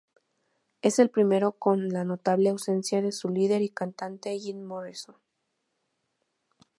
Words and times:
Es 0.81 0.97
el 0.97 1.11
primero 1.11 1.51
con 1.51 1.89
la 1.89 2.03
notable 2.03 2.49
ausencia 2.49 3.03
de 3.03 3.11
su 3.11 3.29
líder 3.29 3.61
y 3.61 3.69
cantante 3.69 4.35
Jim 4.39 4.63
Morrison. 4.65 5.15